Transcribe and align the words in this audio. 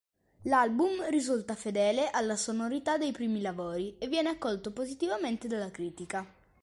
L'album 0.45 1.07
risulta 1.11 1.53
fedele 1.55 2.09
alle 2.09 2.35
sonorità 2.35 2.97
dei 2.97 3.11
primi 3.11 3.39
lavori, 3.39 3.99
e 3.99 4.07
viene 4.07 4.29
accolto 4.29 4.71
positivamente 4.73 5.47
dalla 5.47 5.69
critica. 5.69 6.25